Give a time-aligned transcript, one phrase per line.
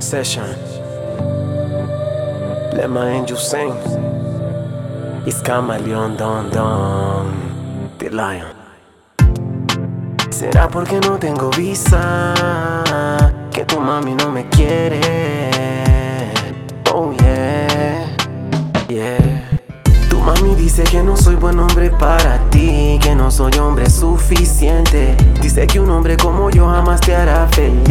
[0.00, 0.48] Session.
[2.72, 3.74] Let my angel sing.
[5.26, 7.90] It's Camaleón, don, don.
[7.98, 8.56] The Lion.
[10.30, 12.34] ¿Será porque no tengo visa?
[13.52, 15.00] Que tu mami no me quiere.
[16.92, 18.16] Oh yeah,
[18.88, 19.48] yeah.
[20.08, 25.14] Tu mami dice que no soy buen hombre para ti, que no soy hombre suficiente.
[25.42, 27.89] Dice que un hombre como yo jamás te hará feliz.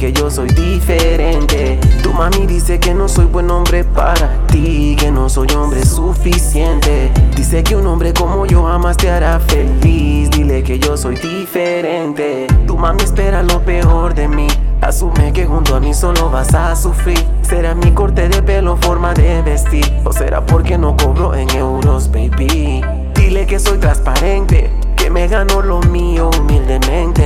[0.00, 1.78] Que yo soy diferente.
[2.02, 7.12] Tu mami dice que no soy buen hombre para ti, que no soy hombre suficiente.
[7.36, 10.30] Dice que un hombre como yo jamás te hará feliz.
[10.30, 12.46] Dile que yo soy diferente.
[12.66, 14.46] Tu mami espera lo peor de mí.
[14.80, 17.22] Asume que junto a mí solo vas a sufrir.
[17.42, 19.84] Será mi corte de pelo, forma de vestir.
[20.06, 22.82] O será porque no cobro en euros, baby.
[23.14, 27.19] Dile que soy transparente, que me gano lo mío humildemente.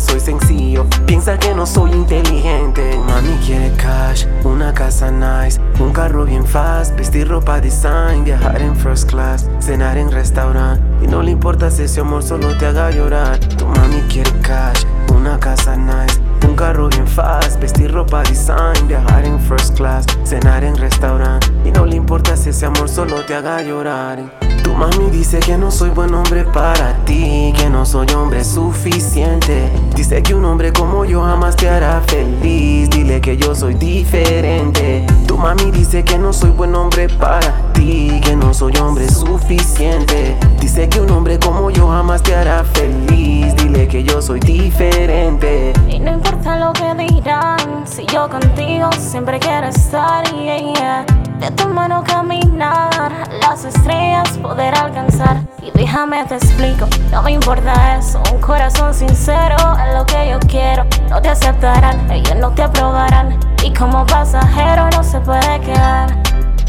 [0.00, 0.84] Soy sencillo.
[1.06, 2.98] Piensa que no soy inteligente.
[3.06, 8.76] Mami quiere cash, una casa nice, un carro bien fast, vestir ropa design, viajar en
[8.76, 10.82] first class, cenar en restaurante.
[11.02, 13.38] Y no le importa si ese amor solo te haga llorar.
[13.38, 14.65] Tu mami quiere cash,
[20.46, 20.76] en.
[21.64, 24.18] Y no le importa si ese amor solo te haga llorar.
[24.62, 29.70] Tu mami dice que no soy buen hombre para ti, que no soy hombre suficiente.
[29.94, 32.88] Dice que un hombre como yo jamás te hará feliz.
[32.90, 35.04] Dile que yo soy diferente.
[35.26, 40.36] Tu mami dice que no soy buen hombre para ti, que no soy hombre suficiente.
[40.60, 43.54] Dice que un hombre como yo jamás te hará feliz.
[43.56, 45.65] Dile que yo soy diferente.
[46.66, 50.24] Lo que dirán, si yo contigo siempre quiero estar.
[50.34, 51.06] Yeah, yeah.
[51.38, 55.42] De tu mano caminar, las estrellas poder alcanzar.
[55.62, 58.20] Y déjame te explico, no me importa eso.
[58.34, 60.84] Un corazón sincero es lo que yo quiero.
[61.08, 63.38] No te aceptarán, ellos no te aprobarán.
[63.62, 66.20] Y como pasajero no se puede quedar.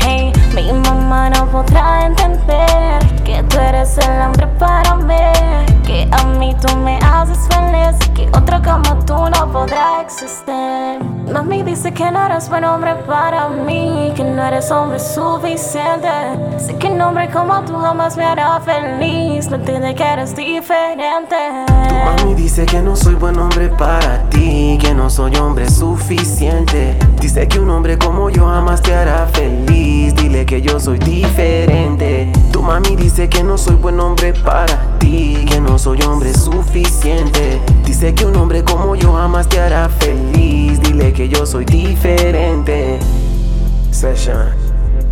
[0.00, 5.14] Hey, mi mamá no podrá entender que tú eres el hombre para mí.
[5.84, 6.08] Que
[9.72, 10.02] podrá.
[11.32, 14.12] Mami dice que no eres buen hombre para mí.
[14.14, 16.08] Que no eres hombre suficiente.
[16.58, 19.48] Sé que un hombre como tú jamás me hará feliz.
[19.48, 21.36] No entiende que eres diferente.
[21.88, 26.98] Tu mami dice que no soy buen hombre para ti, que no soy hombre suficiente.
[27.20, 30.14] Dice que un hombre como yo jamás te hará feliz.
[30.14, 32.30] Dile que yo soy diferente.
[32.52, 37.60] Tu mami dice que no soy buen hombre para ti, que no soy hombre suficiente.
[38.02, 40.80] Dice que un hombre como yo jamás te hará feliz.
[40.80, 42.98] Dile que yo soy diferente.
[43.92, 44.48] Session,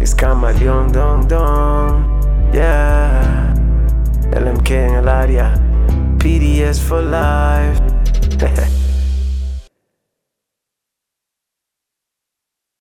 [0.01, 2.21] es camaleón, don, don.
[2.53, 3.55] Yeah.
[4.33, 5.55] LMK en el área.
[6.19, 7.81] PDS for life.